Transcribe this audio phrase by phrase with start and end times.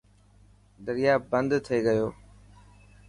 [0.85, 2.07] دريا بند ٿي گيو.